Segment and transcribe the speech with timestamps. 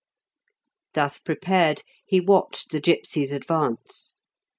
[0.95, 4.15] Thus prepared, he watched the gipsies advance.